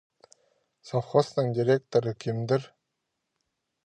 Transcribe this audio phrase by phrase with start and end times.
[0.91, 2.65] Совхозтың директоры кемдір?